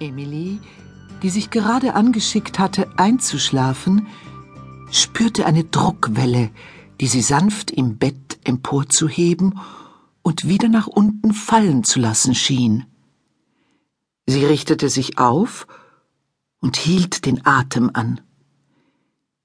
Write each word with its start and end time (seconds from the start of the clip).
Emily, 0.00 0.60
die 1.22 1.30
sich 1.30 1.50
gerade 1.50 1.94
angeschickt 1.94 2.58
hatte, 2.58 2.88
einzuschlafen, 2.96 4.06
spürte 4.90 5.46
eine 5.46 5.64
Druckwelle, 5.64 6.50
die 7.00 7.06
sie 7.06 7.20
sanft 7.20 7.70
im 7.70 7.98
Bett 7.98 8.38
emporzuheben 8.44 9.60
und 10.22 10.48
wieder 10.48 10.68
nach 10.68 10.86
unten 10.86 11.32
fallen 11.32 11.84
zu 11.84 12.00
lassen 12.00 12.34
schien. 12.34 12.86
Sie 14.26 14.44
richtete 14.44 14.88
sich 14.88 15.18
auf 15.18 15.66
und 16.60 16.76
hielt 16.76 17.26
den 17.26 17.46
Atem 17.46 17.90
an. 17.92 18.20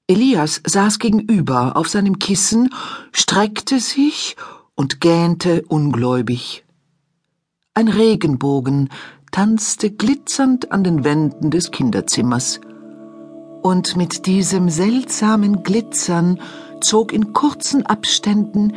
Elias 0.06 0.62
saß 0.64 0.98
gegenüber 0.98 1.76
auf 1.76 1.88
seinem 1.88 2.18
Kissen, 2.18 2.72
streckte 3.12 3.80
sich 3.80 4.36
und 4.74 5.00
gähnte 5.00 5.64
ungläubig. 5.66 6.64
Ein 7.74 7.88
Regenbogen 7.88 8.90
tanzte 9.36 9.90
glitzernd 9.90 10.72
an 10.72 10.82
den 10.82 11.04
Wänden 11.04 11.50
des 11.50 11.70
Kinderzimmers. 11.70 12.58
Und 13.60 13.94
mit 13.94 14.24
diesem 14.24 14.70
seltsamen 14.70 15.62
Glitzern 15.62 16.40
zog 16.80 17.12
in 17.12 17.34
kurzen 17.34 17.84
Abständen 17.84 18.72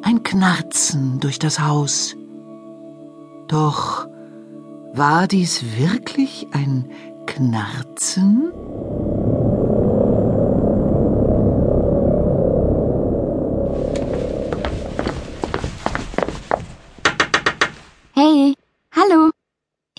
ein 0.00 0.22
Knarzen 0.22 1.20
durch 1.20 1.38
das 1.38 1.60
Haus. 1.60 2.16
Doch 3.48 4.08
war 4.94 5.26
dies 5.26 5.62
wirklich 5.76 6.46
ein 6.52 6.86
Knarzen? 7.26 8.50
Hey. 18.14 18.57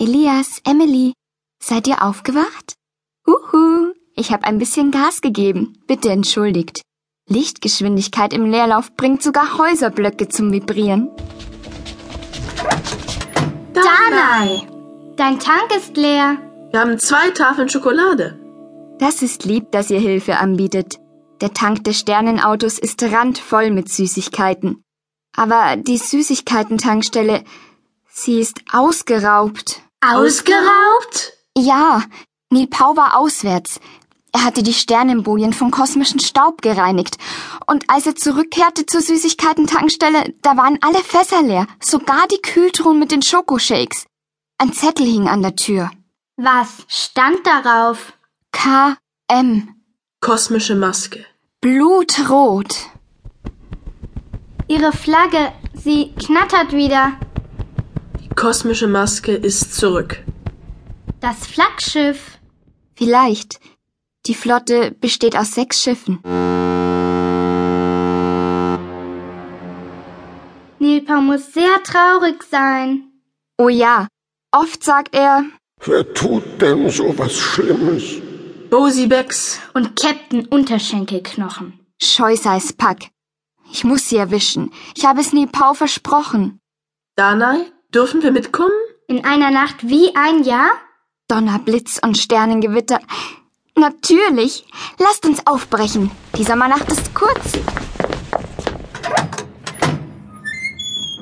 Elias, 0.00 0.62
Emily, 0.64 1.12
seid 1.62 1.86
ihr 1.86 2.02
aufgewacht? 2.02 2.72
Uhu, 3.26 3.92
ich 4.16 4.32
habe 4.32 4.44
ein 4.44 4.56
bisschen 4.56 4.90
Gas 4.90 5.20
gegeben. 5.20 5.78
Bitte 5.86 6.08
entschuldigt. 6.08 6.80
Lichtgeschwindigkeit 7.28 8.32
im 8.32 8.46
Leerlauf 8.46 8.96
bringt 8.96 9.22
sogar 9.22 9.58
Häuserblöcke 9.58 10.28
zum 10.28 10.52
Vibrieren. 10.52 11.10
Danai! 13.74 14.66
Dein 15.16 15.38
Tank 15.38 15.70
ist 15.76 15.94
leer. 15.98 16.38
Wir 16.70 16.80
haben 16.80 16.98
zwei 16.98 17.30
Tafeln 17.32 17.68
Schokolade. 17.68 18.40
Das 18.98 19.20
ist 19.20 19.44
lieb, 19.44 19.70
dass 19.70 19.90
ihr 19.90 20.00
Hilfe 20.00 20.38
anbietet. 20.38 20.98
Der 21.42 21.52
Tank 21.52 21.84
des 21.84 21.98
Sternenautos 21.98 22.78
ist 22.78 23.02
randvoll 23.02 23.70
mit 23.70 23.90
Süßigkeiten. 23.90 24.82
Aber 25.36 25.76
die 25.76 25.98
Süßigkeiten-Tankstelle, 25.98 27.44
sie 28.08 28.40
ist 28.40 28.62
ausgeraubt. 28.72 29.82
Ausgeraubt? 30.02 31.34
Ja, 31.56 32.02
Neil 32.50 32.66
Pau 32.68 32.96
war 32.96 33.18
auswärts. 33.18 33.80
Er 34.32 34.44
hatte 34.44 34.62
die 34.62 34.72
Sternenbojen 34.72 35.52
von 35.52 35.70
kosmischen 35.70 36.20
Staub 36.20 36.62
gereinigt. 36.62 37.18
Und 37.66 37.84
als 37.90 38.06
er 38.06 38.14
zurückkehrte 38.14 38.86
zur 38.86 39.00
Süßigkeiten-Tankstelle, 39.02 40.34
da 40.42 40.56
waren 40.56 40.78
alle 40.80 41.02
Fässer 41.02 41.42
leer, 41.42 41.66
sogar 41.80 42.26
die 42.28 42.40
Kühltruhen 42.40 42.98
mit 42.98 43.10
den 43.12 43.22
Schokoshakes. 43.22 44.06
Ein 44.58 44.72
Zettel 44.72 45.06
hing 45.06 45.28
an 45.28 45.42
der 45.42 45.56
Tür. 45.56 45.90
Was 46.36 46.84
stand 46.88 47.46
darauf? 47.46 48.14
K.M. 48.52 49.74
Kosmische 50.20 50.76
Maske. 50.76 51.26
Blutrot. 51.60 52.74
Ihre 54.68 54.92
Flagge, 54.92 55.52
sie 55.74 56.14
knattert 56.14 56.72
wieder. 56.72 57.18
Die 58.40 58.46
kosmische 58.46 58.86
Maske 58.86 59.32
ist 59.32 59.74
zurück. 59.74 60.24
Das 61.20 61.46
Flaggschiff. 61.46 62.38
Vielleicht. 62.94 63.60
Die 64.24 64.34
Flotte 64.34 64.92
besteht 64.92 65.36
aus 65.36 65.54
sechs 65.54 65.82
Schiffen. 65.82 66.20
Nilpa 70.78 71.20
muss 71.20 71.52
sehr 71.52 71.82
traurig 71.84 72.42
sein. 72.50 73.12
Oh 73.58 73.68
ja, 73.68 74.08
oft 74.52 74.82
sagt 74.82 75.14
er, 75.14 75.44
Wer 75.84 76.10
tut 76.14 76.62
denn 76.62 76.88
so 76.88 77.12
was 77.18 77.36
Schlimmes? 77.36 78.22
Bosie 78.70 79.06
Becks. 79.06 79.60
Und 79.74 80.00
Captain 80.00 80.46
Unterschenkelknochen. 80.46 81.78
Scheusals 82.00 82.72
Pack. 82.72 83.10
Ich 83.70 83.84
muss 83.84 84.08
sie 84.08 84.16
erwischen. 84.16 84.72
Ich 84.96 85.04
habe 85.04 85.20
es 85.20 85.34
Nepal 85.34 85.74
versprochen. 85.74 86.58
Danai, 87.16 87.70
dürfen 87.94 88.22
wir 88.22 88.32
mitkommen? 88.32 88.72
In 89.08 89.24
einer 89.24 89.50
Nacht 89.50 89.88
wie 89.88 90.14
ein 90.14 90.44
Jahr? 90.44 90.70
Donner, 91.28 91.58
Blitz 91.58 92.00
und 92.02 92.18
Sternengewitter. 92.18 93.00
Natürlich. 93.76 94.64
Lasst 94.98 95.26
uns 95.26 95.46
aufbrechen. 95.46 96.10
Die 96.36 96.44
Sommernacht 96.44 96.90
ist 96.90 97.14
kurz. 97.14 97.52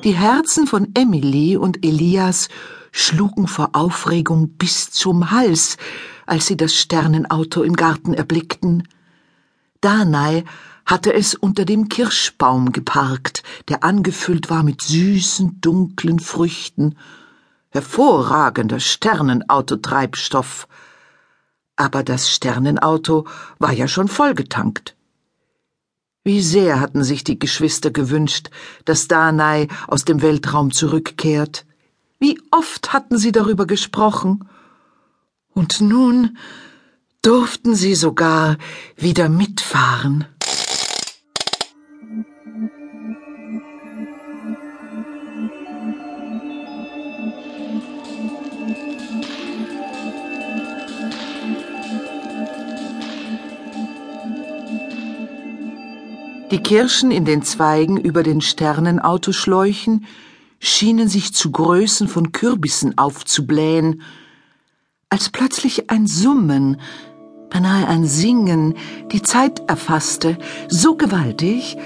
Die 0.03 0.15
Herzen 0.15 0.67
von 0.67 0.89
Emily 0.95 1.57
und 1.57 1.85
Elias 1.85 2.49
schlugen 2.91 3.47
vor 3.47 3.71
Aufregung 3.73 4.49
bis 4.57 4.91
zum 4.91 5.31
Hals, 5.31 5.77
als 6.25 6.47
sie 6.47 6.57
das 6.57 6.73
Sternenauto 6.75 7.63
im 7.63 7.75
Garten 7.75 8.13
erblickten. 8.13 8.87
Danai 9.81 10.43
hatte 10.89 11.13
es 11.13 11.35
unter 11.35 11.65
dem 11.65 11.87
Kirschbaum 11.87 12.71
geparkt, 12.71 13.43
der 13.67 13.83
angefüllt 13.83 14.49
war 14.49 14.63
mit 14.63 14.81
süßen, 14.81 15.61
dunklen 15.61 16.19
Früchten. 16.19 16.97
Hervorragender 17.69 18.79
Sternenautotreibstoff. 18.79 20.67
Aber 21.75 22.01
das 22.01 22.31
Sternenauto 22.31 23.27
war 23.59 23.71
ja 23.71 23.87
schon 23.87 24.07
vollgetankt. 24.07 24.95
Wie 26.23 26.41
sehr 26.41 26.79
hatten 26.79 27.03
sich 27.03 27.23
die 27.23 27.37
Geschwister 27.37 27.91
gewünscht, 27.91 28.49
dass 28.85 29.07
Danai 29.07 29.67
aus 29.87 30.05
dem 30.05 30.23
Weltraum 30.23 30.71
zurückkehrt. 30.71 31.67
Wie 32.17 32.41
oft 32.49 32.93
hatten 32.93 33.19
sie 33.19 33.31
darüber 33.31 33.67
gesprochen. 33.67 34.49
Und 35.53 35.81
nun 35.81 36.35
durften 37.21 37.75
sie 37.75 37.93
sogar 37.93 38.57
wieder 38.97 39.29
mitfahren. 39.29 40.25
Die 56.51 56.63
Kirschen 56.63 57.11
in 57.11 57.25
den 57.25 57.43
Zweigen 57.43 57.97
über 57.97 58.23
den 58.23 58.41
Sternenautoschläuchen 58.41 60.05
schienen 60.59 61.07
sich 61.07 61.33
zu 61.33 61.51
Größen 61.51 62.07
von 62.07 62.31
Kürbissen 62.31 62.97
aufzublähen, 62.97 64.01
als 65.09 65.29
plötzlich 65.29 65.91
ein 65.91 66.07
Summen, 66.07 66.81
beinahe 67.51 67.87
ein 67.87 68.05
Singen, 68.05 68.73
die 69.11 69.21
Zeit 69.21 69.61
erfasste, 69.67 70.37
so 70.67 70.95
gewaltig, 70.95 71.77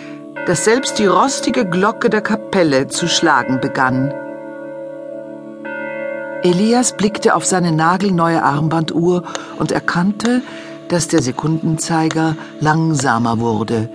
dass 0.46 0.64
selbst 0.64 0.98
die 0.98 1.08
rostige 1.08 1.70
Glocke 1.70 2.10
der 2.10 2.22
Kapelle 2.22 2.88
zu 2.88 3.10
schlagen 3.10 3.60
begann. 3.60 4.14
Elias 6.44 6.96
blickte 6.96 7.36
auf 7.36 7.46
seine 7.46 7.74
nagelneue 7.74 8.44
Armbanduhr 8.44 9.24
und 9.58 9.74
erkannte, 9.74 10.42
dass 10.88 11.10
der 11.10 11.22
Sekundenzeiger 11.22 12.36
langsamer 12.60 13.40
wurde, 13.40 13.90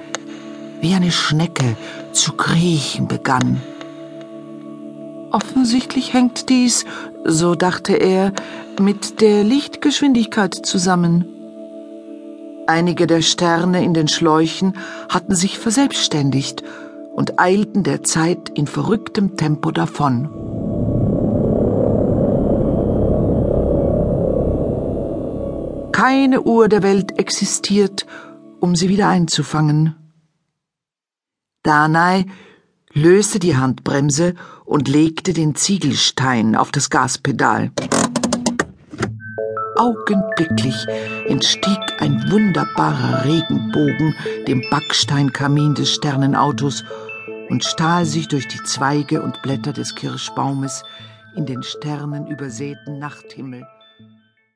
wie 0.81 0.94
eine 0.94 1.11
Schnecke 1.11 1.77
zu 2.12 2.33
kriechen 2.33 3.09
begann. 3.09 3.61
Offensichtlich 5.31 6.15
hängt 6.15 6.49
dies, 6.49 6.84
so 7.25 7.55
dachte 7.55 7.94
er, 7.94 8.33
mit 8.81 9.21
der 9.21 9.44
Lichtgeschwindigkeit 9.44 10.54
zusammen. 10.54 11.27
Einige 12.66 13.07
der 13.07 13.22
Sterne 13.22 13.83
in 13.84 13.95
den 13.95 14.09
Schläuchen 14.09 14.75
hatten 15.09 15.34
sich 15.34 15.59
verselbstständigt 15.59 16.63
und 17.15 17.39
eilten 17.39 17.83
der 17.83 18.03
Zeit 18.04 18.51
in 18.54 18.66
verrücktem 18.66 19.36
Tempo 19.36 19.71
davon. 19.71 20.28
Keine 25.92 26.42
Uhr 26.42 26.69
der 26.69 26.83
Welt 26.83 27.19
existiert, 27.19 28.07
um 28.60 28.77
sie 28.77 28.89
wieder 28.89 29.09
einzufangen. 29.09 29.97
Danai 31.63 32.27
löste 32.93 33.39
die 33.39 33.57
Handbremse 33.57 34.34
und 34.65 34.89
legte 34.89 35.33
den 35.33 35.55
Ziegelstein 35.55 36.57
auf 36.57 36.71
das 36.71 36.91
Gaspedal. 36.91 37.71
Augenblicklich 39.77 40.75
entstieg 41.28 41.78
ein 41.99 42.31
wunderbarer 42.31 43.25
Regenbogen 43.25 44.15
dem 44.47 44.63
Backsteinkamin 44.71 45.75
des 45.75 45.95
Sternenautos 45.95 46.84
und 47.49 47.65
stahl 47.65 48.05
sich 48.05 48.28
durch 48.28 48.49
die 48.49 48.63
Zweige 48.65 49.22
und 49.22 49.41
Blätter 49.43 49.72
des 49.72 49.95
Kirschbaumes 49.95 50.83
in 51.37 51.47
den 51.47 51.63
sternenübersäten 51.63 52.99
Nachthimmel. 52.99 53.65